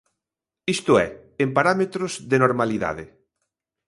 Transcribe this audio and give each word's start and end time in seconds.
Isto 0.75 0.91
é, 1.05 1.07
en 1.43 1.49
parámetros 1.57 2.11
de 2.31 2.37
normalidade. 2.43 3.05